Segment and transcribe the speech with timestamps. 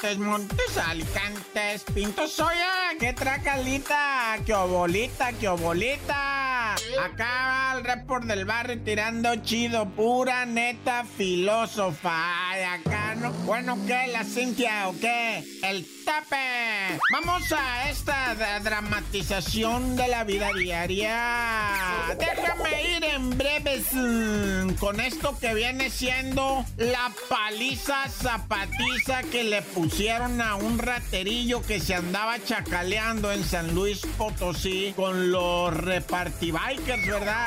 [0.00, 6.74] Montes, Montes, Alicantes, Pintos, Soya, qué tracalita, qué obolita, qué obolita.
[7.02, 12.52] Acá el report del barrio tirando chido, pura neta filósofa.
[12.74, 14.06] Acá no, bueno, ¿qué?
[14.12, 15.44] ¿La Cintia o qué?
[15.62, 16.98] El tape.
[17.12, 22.16] Vamos a esta dramatización de la vida diaria.
[22.18, 29.62] Déjame ir en breves mm, con esto que viene siendo la paliza zapatiza que le
[29.62, 37.06] pusieron a un raterillo que se andaba chacaleando en San Luis Potosí con los repartibikers,
[37.06, 37.46] ¿verdad?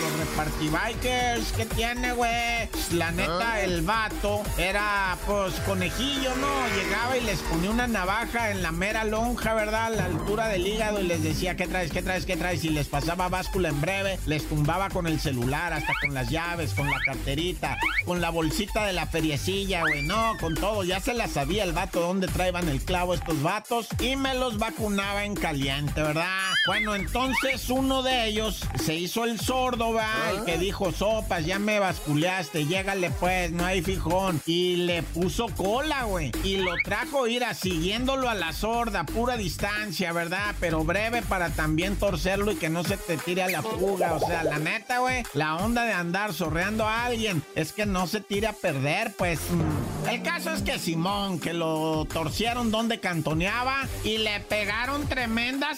[0.00, 2.68] Los repartibikers que tiene, güey.
[2.92, 3.60] La neta, ah.
[3.60, 6.48] el vato era, pues, conejillo, ¿no?
[6.76, 9.86] Llegaba y les ponía una navaja en la mera lonja, ¿verdad?
[9.86, 12.64] A la altura del hígado y les decía, ¿qué traes, qué traes, qué traes?
[12.64, 16.72] Y les pasaba báscula en breve, les tumbaba con el celular, hasta con las llaves,
[16.74, 20.84] con la carterita, con la bolsita de la feriecilla, güey, no, con todo.
[20.84, 24.58] Ya se la sabía el vato dónde traían el clavo estos vatos y me los
[24.58, 26.53] vacunaba en caliente, ¿verdad?
[26.66, 30.34] Bueno, entonces uno de ellos se hizo el sordo, ¿verdad?
[30.34, 34.40] El que dijo, sopas, ya me basculeaste, llégale pues, no hay fijón.
[34.46, 36.32] Y le puso cola, güey.
[36.42, 40.54] Y lo trajo, ir siguiéndolo a la sorda, pura distancia, ¿verdad?
[40.58, 44.14] Pero breve para también torcerlo y que no se te tire a la fuga.
[44.14, 48.06] O sea, la neta, güey, la onda de andar sorreando a alguien es que no
[48.06, 49.38] se tire a perder, pues.
[49.50, 50.08] Mm.
[50.08, 55.74] El caso es que Simón, que lo torcieron donde cantoneaba y le pegaron tremenda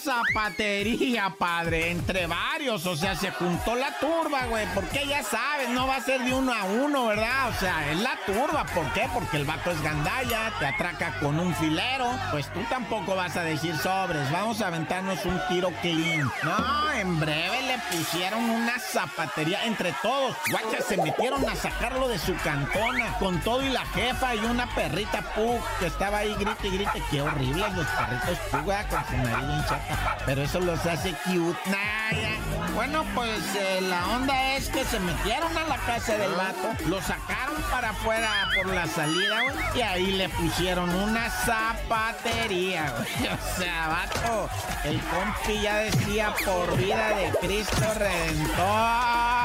[0.77, 2.85] zapatería, padre, entre varios.
[2.85, 6.33] O sea, se juntó la turba, güey, porque ya sabes, no va a ser de
[6.33, 7.49] uno a uno, ¿verdad?
[7.49, 8.65] O sea, es la turba.
[8.73, 9.09] ¿Por qué?
[9.13, 12.07] Porque el vato es gandalla, te atraca con un filero.
[12.31, 16.29] Pues tú tampoco vas a decir sobres, vamos a aventarnos un tiro clean.
[16.43, 20.35] No, en breve le pusieron una zapatería entre todos.
[20.51, 24.67] Guacha, se metieron a sacarlo de su cantona con todo y la jefa y una
[24.75, 27.03] perrita pug que estaba ahí grite y grite.
[27.09, 30.17] Qué horribles los perritos pug, con su nariz chata.
[30.25, 31.57] Pero eso los hace cute.
[32.75, 37.01] Bueno, pues eh, la onda es que se metieron a la casa del vato, lo
[37.01, 43.29] sacaron para afuera por la salida, güey, y ahí le pusieron una zapatería, güey.
[43.33, 44.49] O sea, vato,
[44.83, 49.36] el compi ya decía por vida de Cristo Redentor.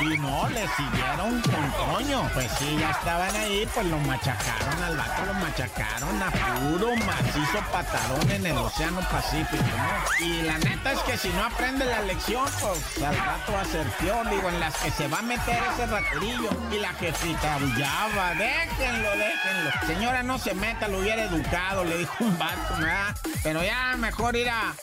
[0.00, 2.30] Y no, le siguieron con coño.
[2.34, 7.60] Pues sí, ya estaban ahí, pues lo machacaron al vato, lo machacaron a puro macizo
[7.72, 10.24] patadón en el Océano Pacífico, ¿no?
[10.26, 13.64] Y la neta es que si no aprende la lección, pues al rato va a
[13.64, 16.50] ser peor, digo, en las que se va a meter ese raterillo.
[16.70, 19.70] Y la jefita ya va, déjenlo, déjenlo.
[19.86, 23.16] Señora, no se meta, lo hubiera educado, le dijo un vato, ¿verdad?
[23.42, 24.74] Pero ya mejor ir a...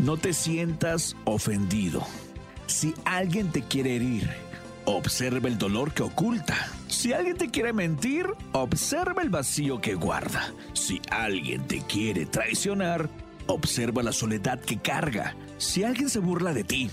[0.00, 2.06] No te sientas ofendido.
[2.66, 4.30] Si alguien te quiere herir,
[4.86, 6.56] observa el dolor que oculta.
[6.88, 10.54] Si alguien te quiere mentir, observa el vacío que guarda.
[10.72, 13.10] Si alguien te quiere traicionar,
[13.46, 15.36] observa la soledad que carga.
[15.58, 16.90] Si alguien se burla de ti,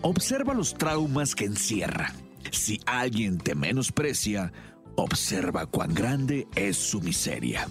[0.00, 2.12] observa los traumas que encierra.
[2.50, 4.52] Si alguien te menosprecia,
[4.96, 7.68] observa cuán grande es su miseria.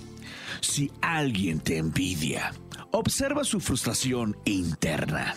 [0.62, 2.54] Si alguien te envidia,
[2.92, 5.36] observa su frustración interna.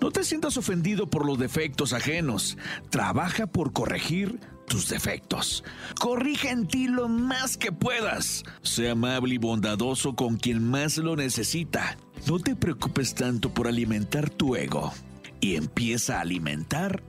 [0.00, 2.56] No te sientas ofendido por los defectos ajenos.
[2.90, 5.64] Trabaja por corregir tus defectos.
[5.98, 8.44] Corrige en ti lo más que puedas.
[8.62, 11.96] Sea amable y bondadoso con quien más lo necesita.
[12.26, 14.92] No te preocupes tanto por alimentar tu ego
[15.40, 17.02] y empieza a alimentar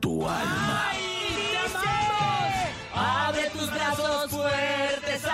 [0.00, 0.90] tu alma.
[2.94, 5.24] Abre tus brazos fuertes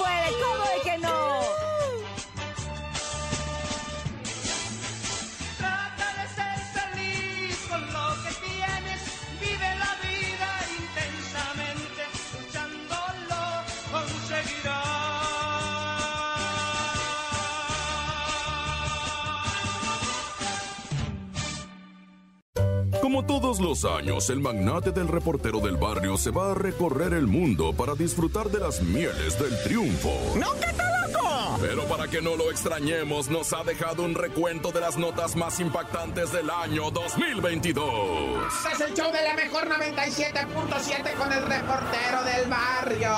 [0.00, 0.69] puede, ¿cómo
[23.10, 27.26] Como todos los años, el magnate del reportero del barrio se va a recorrer el
[27.26, 30.12] mundo para disfrutar de las mieles del triunfo.
[30.36, 31.58] ¡No, que está loco!
[31.60, 35.58] Pero para que no lo extrañemos, nos ha dejado un recuento de las notas más
[35.58, 38.46] impactantes del año 2022.
[38.46, 43.12] Este es el show de la mejor 97.7 con el reportero del barrio.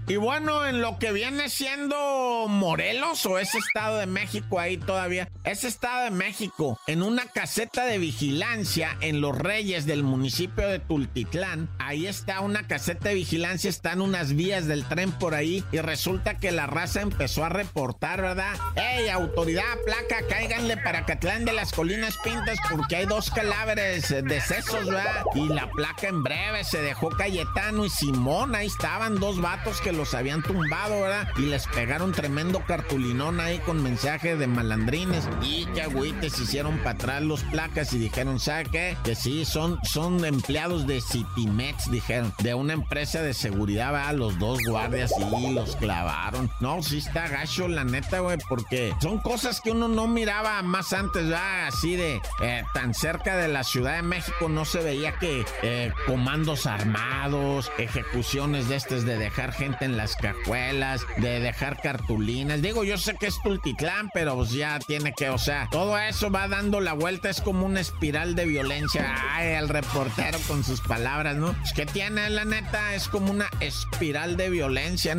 [0.08, 5.30] Y bueno, en lo que viene siendo Morelos o ese estado de México ahí todavía,
[5.46, 10.80] ese estado de México, en una caseta de vigilancia en Los Reyes del municipio de
[10.80, 15.80] Tultitlán, ahí está una caseta de vigilancia, están unas vías del tren por ahí y
[15.80, 18.56] resulta que la raza empezó a reportar, ¿verdad?
[18.76, 24.86] ¡Ey, autoridad, placa, cáiganle para Catlán de las Colinas Pintas porque hay dos cadáveres decesos,
[24.86, 25.24] ¿verdad?
[25.36, 29.94] Y la placa en breve se dejó Cayetano y Simón, ahí estaban dos vatos que
[29.94, 31.30] los habían tumbado, ¿verdad?
[31.38, 32.60] Y les pegaron tremendo
[32.90, 35.30] cartulinón ahí con mensaje de malandrines.
[35.44, 38.98] Y que agüites hicieron para atrás los placas y dijeron, ¿sabe qué?
[39.04, 44.16] Que sí, son, son empleados de Citimex, dijeron, de una empresa de seguridad, ¿verdad?
[44.16, 46.50] Los dos guardias y los clavaron.
[46.60, 50.92] No, sí está gacho, la neta, güey, porque son cosas que uno no miraba más
[50.92, 51.68] antes, ¿verdad?
[51.68, 55.92] Así de eh, tan cerca de la Ciudad de México no se veía que eh,
[56.08, 62.62] comandos armados, ejecuciones de estas de dejar gente en las cajuelas, de dejar cartulinas.
[62.62, 66.32] Digo, yo sé que es Tultitlán, pero pues ya tiene que, o sea, todo eso
[66.32, 69.16] va dando la vuelta, es como una espiral de violencia.
[69.32, 71.54] Ay, el reportero con sus palabras, ¿no?
[71.54, 72.94] Pues, ¿Qué tiene la neta?
[72.96, 75.18] Es como una espiral de violencia,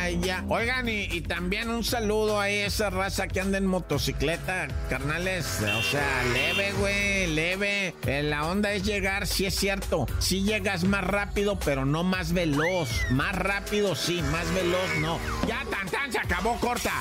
[0.00, 0.44] Ay, ya.
[0.48, 5.60] Oigan, y, también un saludo a esa raza que anda en motocicleta, carnales.
[5.60, 7.94] O sea, leve, güey, leve.
[8.06, 10.06] Eh, la onda es llegar, sí es cierto.
[10.18, 12.90] Sí llegas más rápido, pero no más veloz.
[13.10, 15.18] Más rápido, sí, más veloz, no.
[15.46, 16.93] Ya, tan, tan, se acabó, corta.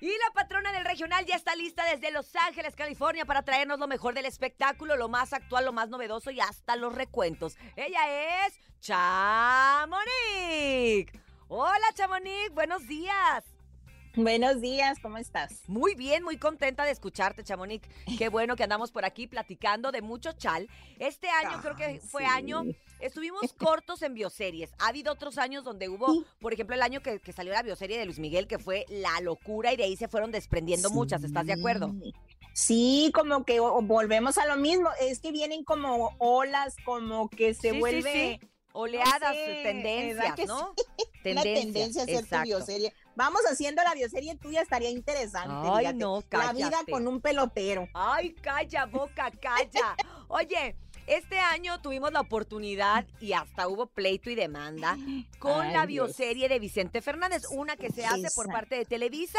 [0.00, 3.86] Y la patrona del regional ya está lista desde Los Ángeles, California, para traernos lo
[3.86, 7.56] mejor del espectáculo, lo más actual, lo más novedoso y hasta los recuentos.
[7.74, 10.04] Ella es Chamonix.
[11.48, 13.53] Hola, Chamonix, buenos días.
[14.16, 15.62] Buenos días, ¿cómo estás?
[15.66, 17.88] Muy bien, muy contenta de escucharte, Chamonix.
[18.16, 20.68] Qué bueno que andamos por aquí platicando de mucho chal.
[21.00, 22.28] Este año creo que fue sí.
[22.30, 22.62] año,
[23.00, 24.70] estuvimos cortos en bioseries.
[24.78, 27.98] Ha habido otros años donde hubo, por ejemplo, el año que, que salió la bioserie
[27.98, 31.24] de Luis Miguel, que fue la locura y de ahí se fueron desprendiendo muchas.
[31.24, 31.92] ¿Estás de acuerdo?
[32.52, 33.10] Sí.
[33.12, 34.90] Como que volvemos a lo mismo.
[35.00, 38.40] Es que vienen como olas, como que se Sí, vuelve.
[38.76, 40.74] Oleadas, sé, eh, tendencias, ¿verdad que ¿no?
[41.30, 42.92] una tendencia a hacer tu bioserie.
[43.16, 45.68] Vamos haciendo la bioserie tuya, estaría interesante.
[45.70, 45.98] Ay, fíjate.
[45.98, 47.88] no, La vida con un pelotero.
[47.94, 49.96] Ay, calla, boca, calla.
[50.28, 54.96] Oye, este año tuvimos la oportunidad y hasta hubo pleito y demanda
[55.38, 56.08] con Ay, la Dios.
[56.08, 59.38] bioserie de Vicente Fernández, una que se hace por parte de Televisa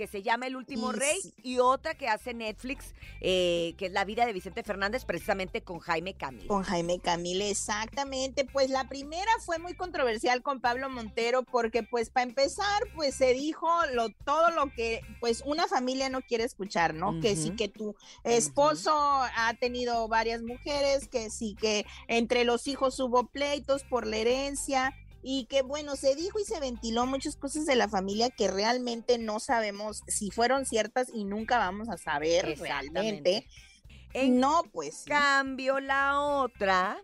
[0.00, 1.34] que se llama El Último Y Rey sí.
[1.42, 5.78] y otra que hace Netflix, eh, que es La vida de Vicente Fernández, precisamente con
[5.78, 6.46] Jaime Camil.
[6.46, 8.46] Con Jaime Camille, exactamente.
[8.46, 13.34] Pues la primera fue muy controversial con Pablo Montero porque pues para empezar pues se
[13.34, 17.20] dijo lo, todo lo que pues una familia no quiere escuchar, ¿no?
[17.20, 22.98] Que sí que tu esposo ha tenido varias mujeres, que sí que entre los hijos
[23.00, 27.66] hubo pleitos por la herencia y que bueno, se dijo y se ventiló muchas cosas
[27.66, 32.58] de la familia que realmente no sabemos si fueron ciertas y nunca vamos a saber
[32.58, 33.46] realmente.
[34.12, 35.02] En no, pues.
[35.02, 35.10] sí.
[35.10, 36.98] cambio, la otra.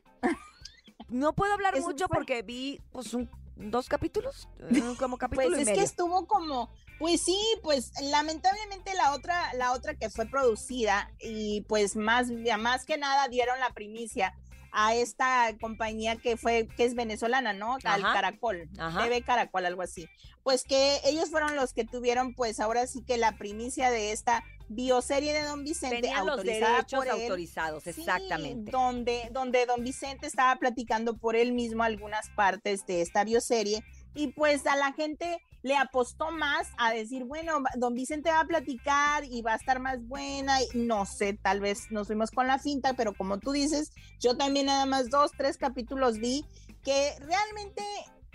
[1.08, 2.16] No puedo hablar mucho fue.
[2.16, 4.48] porque vi pues un- dos capítulos,
[4.98, 5.78] como capítulo Pues y es medio.
[5.80, 6.68] que estuvo como,
[6.98, 12.84] pues sí, pues lamentablemente la otra, la otra que fue producida y pues más, más
[12.84, 14.34] que nada dieron la primicia
[14.72, 17.78] a esta compañía que fue, que es venezolana, ¿no?
[17.84, 18.12] Al Ajá.
[18.12, 19.04] Caracol, Ajá.
[19.04, 20.08] TV Caracol, algo así.
[20.42, 24.44] Pues que ellos fueron los que tuvieron, pues ahora sí que la primicia de esta
[24.68, 27.22] bioserie de Don Vicente Tenían los autorizada derechos por él.
[27.22, 28.70] autorizados, Sí, exactamente.
[28.70, 33.84] donde, donde don Vicente estaba platicando por él mismo algunas partes de esta bioserie
[34.16, 38.46] y pues a la gente le apostó más a decir, bueno, don Vicente va a
[38.46, 42.46] platicar y va a estar más buena, y no sé, tal vez nos fuimos con
[42.46, 46.44] la finta, pero como tú dices, yo también nada más dos, tres capítulos vi
[46.82, 47.82] que realmente...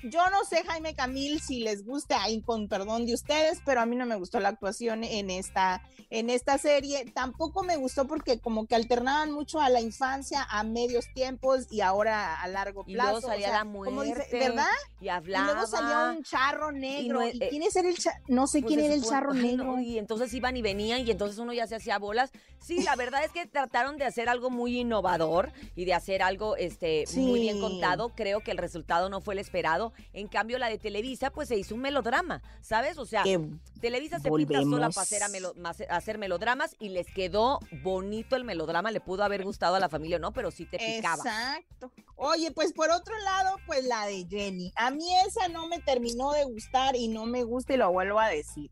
[0.04, 3.86] Yo no sé, Jaime Camil, si les gusta, ahí con perdón de ustedes, pero a
[3.86, 7.06] mí no me gustó la actuación en esta, en esta serie.
[7.14, 11.82] Tampoco me gustó porque como que alternaban mucho a la infancia, a medios tiempos y
[11.82, 13.12] ahora a largo Y plazo.
[13.12, 14.66] luego salía o sea, la como dice- muerte, ¿Verdad?
[15.00, 15.52] Y Y hablaba.
[15.54, 17.20] luego salía un charro negro.
[17.20, 19.42] no- ¿Y, eh, quién es el cha- No sé Pues quién era el charro no,
[19.42, 19.80] negro.
[19.80, 22.32] y entonces iban y venían y entonces uno ya se hacía bolas.
[22.60, 26.56] Sí, la verdad es que trataron de hacer algo muy innovador y de hacer algo
[26.56, 28.10] este muy bien contado.
[28.16, 29.91] Creo que el resultado no fue el esperado.
[30.14, 32.98] En cambio, la de Televisa, pues se hizo un melodrama, ¿sabes?
[32.98, 33.40] O sea, Que
[33.80, 35.54] Televisa se pinta sola para hacer, a melo-
[35.90, 38.92] hacer melodramas y les quedó bonito el melodrama.
[38.92, 40.32] Le pudo haber gustado a la familia, ¿no?
[40.34, 41.16] Pero sí te picaba.
[41.24, 41.92] Exacto.
[42.16, 44.72] Oye, pues por otro lado, pues la de Jenny.
[44.76, 48.20] A mí esa no me terminó de gustar y no me gusta y lo vuelvo
[48.20, 48.70] a decir.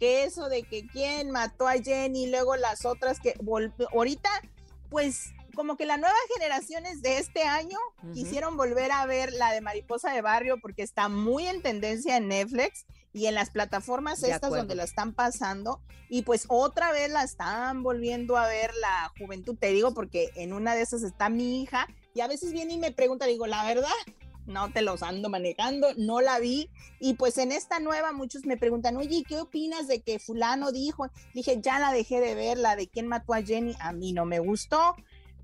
[0.00, 3.34] Que eso de que quién mató a Jenny y luego las otras que
[3.92, 4.30] ahorita,
[4.90, 8.12] pues como que las nuevas generaciones de este año Ujú.
[8.12, 12.28] quisieron volver a ver la de Mariposa de Barrio porque está muy en tendencia en
[12.28, 14.58] Netflix y en las plataformas De estas acuerdo.
[14.58, 19.56] donde la están pasando y pues otra vez la están volviendo a ver la juventud,
[19.58, 22.78] te digo porque en una de esas está mi hija y a veces viene y
[22.78, 23.90] me pregunta, digo, la verdad,
[24.46, 28.56] no te los ando manejando, no la vi y pues en esta nueva muchos me
[28.56, 31.08] preguntan, oye, ¿qué opinas de que fulano dijo?
[31.34, 34.24] Dije, ya la dejé de ver, la de quién mató a Jenny, a mí no
[34.24, 34.94] me gustó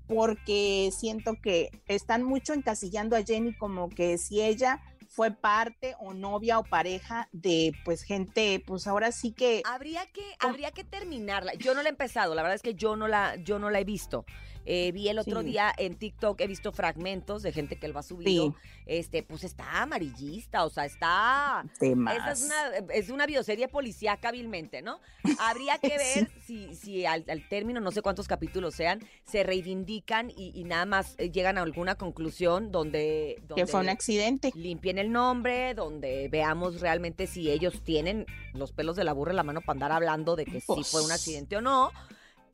[0.07, 4.81] porque siento que están mucho encasillando a Jenny como que si ella
[5.15, 10.23] fue parte o novia o pareja de pues gente, pues ahora sí que Habría que,
[10.39, 11.53] habría que terminarla.
[11.53, 13.79] Yo no la he empezado, la verdad es que yo no la, yo no la
[13.79, 14.25] he visto.
[14.65, 15.47] Eh, vi el otro Sí.
[15.47, 18.51] día en TikTok, he visto fragmentos de gente que lo ha subido.
[18.51, 18.53] Sí.
[18.87, 21.65] Este, pues está amarillista, o sea, está.
[21.79, 22.15] temas.
[22.17, 24.99] Esa es una, es una bioserie policíaca hábilmente, ¿no?
[25.39, 30.29] Habría que ver si, si al, al término, no sé cuántos capítulos sean, se reivindican
[30.29, 34.51] y, y nada más eh, llegan a alguna conclusión donde, que fue un accidente.
[34.55, 39.37] limpien el nombre, donde veamos realmente si ellos tienen los pelos de la burra en
[39.37, 41.91] la mano para andar hablando de que sí Pues, fue un accidente o no.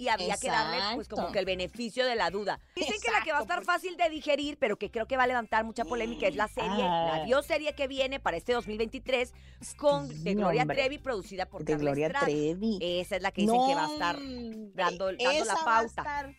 [0.02, 2.60] Y habría que darle, pues, como que el beneficio de la duda.
[2.76, 5.24] Dicen que la que va a estar fácil de digerir, pero que creo que va
[5.24, 7.24] a levantar mucha polémica, es la serie, la Ah.
[7.24, 9.32] bioserie que viene para este 2023,
[9.78, 10.78] con de Gloria hombre.
[10.78, 12.26] Trevi, producida por de Carla Gloria Estrada.
[12.26, 12.80] Trevi.
[12.82, 15.66] Esa es la que dicen que va a estar dando- dando la esa Va a,
[15.66, 15.86] pauta.
[16.02, 16.36] estar,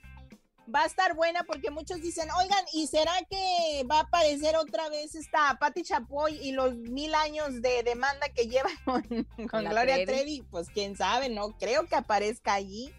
[0.75, 4.89] va a estar buena porque muchos dicen, oigan, ¿y será que va a aparecer otra
[4.89, 9.03] vez esta Patti Chapoy y los mil años de demanda que lleva con,
[9.49, 10.05] con la Gloria.
[10.05, 10.43] Trevi?
[10.51, 12.93] Pues quién sabe, no creo que aparezca allí,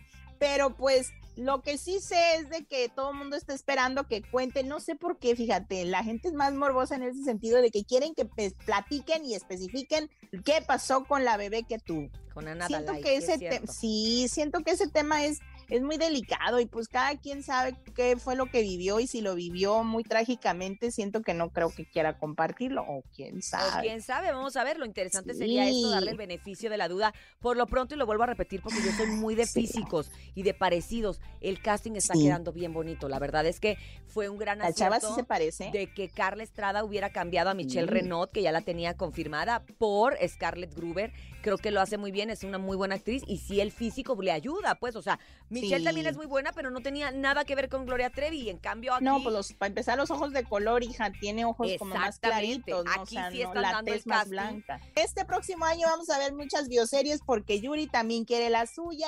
[0.44, 4.22] pero pues lo que sí sé es de que todo el mundo está esperando que
[4.22, 7.72] cuenten, no sé por qué, fíjate, la gente es más morbosa en ese sentido de
[7.72, 10.10] que quieren que pues, platiquen y especifiquen
[10.44, 12.10] qué pasó con la bebé que tuvo.
[12.34, 15.40] Con Ana siento Dalai, que es ese sí, siento que ese tema es,
[15.70, 19.22] es muy delicado y pues cada quien sabe qué fue lo que vivió y si
[19.22, 23.82] lo vivió muy trágicamente, siento que no creo que quiera compartirlo o quién O sabe.
[23.88, 24.78] quién sabe, vamos a ver.
[24.78, 27.14] Lo interesante sería esto, darle el beneficio de la duda.
[27.40, 29.62] Por lo pronto, y lo vuelvo a repetir porque yo soy muy de Sí.
[29.62, 31.20] físicos y de parecidos.
[31.42, 32.24] El casting está Sí.
[32.24, 33.10] quedando bien bonito.
[33.10, 33.78] La verdad es que
[34.08, 35.70] fue un gran La chava sí acierto se parece.
[35.72, 37.88] de que Carla Estrada hubiera cambiado a Michelle.
[37.88, 41.12] Renaud, que ya la tenía confirmada, por Scarlett Gruber.
[41.42, 44.18] Creo que lo hace muy bien, es una muy buena actriz y sí el físico
[44.22, 45.20] le ayuda, pues, o sea,
[45.54, 45.84] Michelle Sí.
[45.86, 48.58] también es muy buena, pero no tenía nada que ver con Gloria Trevi y en
[48.58, 51.96] cambio aquí No, pues los, para empezar los ojos de color, hija, tiene ojos como
[51.96, 52.92] más claritos, ¿no?
[52.92, 54.82] o Aquí sea, sí no, están la dando el tez más blanca.
[54.96, 59.08] Este próximo año vamos a ver muchas bioseries porque Yuri también quiere la suya.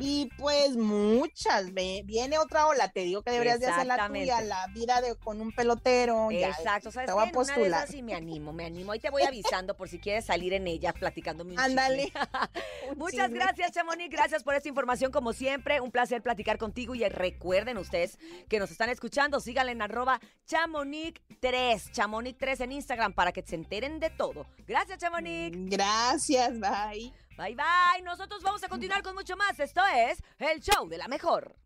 [0.00, 4.40] Y pues muchas, ve- viene otra ola, te digo que deberías de hacer la tuya,
[4.40, 6.30] la vida de con un pelotero.
[6.30, 7.84] ya, Exacto, ¿sabes te voy a una de postular.
[7.84, 8.92] esas sí me animo, me animo.
[8.92, 12.12] Ahí te voy avisando por si quieres salir en ella platicándome un Ándale.
[12.96, 14.10] Muchas gracias, Chamonix.
[14.10, 15.79] Gracias por esta información como siempre.
[15.80, 18.18] Siempre, un placer platicar contigo y recuerden ustedes
[18.48, 24.00] que nos están escuchando, síganle en arroba chamonix3, chamonix3 en Instagram para que se enteren
[24.00, 24.46] de todo.
[24.66, 25.56] Gracias, Chamonix.
[25.70, 27.12] Gracias, bye.
[27.36, 28.02] Bye, bye.
[28.04, 29.58] Nosotros vamos a continuar con mucho más.
[29.58, 31.56] Esto es el show de la mejor.